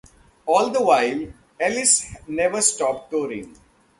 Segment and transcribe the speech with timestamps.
[0.47, 1.27] All the while
[1.59, 3.55] Ellis never stopped touring.